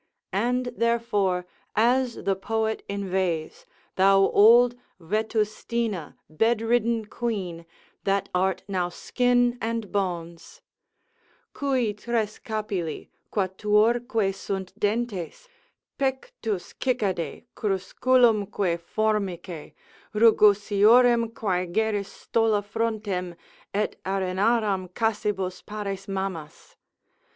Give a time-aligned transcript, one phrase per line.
[0.33, 1.45] And, therefore,
[1.75, 3.67] as the poet inveighs,
[3.97, 7.67] thou old Vetustina bedridden quean,
[8.03, 10.63] that art now skin and bones,
[11.53, 15.47] Cui tres capilli, quatuorque sunt dentes,
[15.99, 19.75] Pectus cicadae, crusculumque formicae,
[20.15, 23.35] Rugosiorem quae geris stola frontem,
[23.71, 26.75] Et arenaram cassibus pares mammas.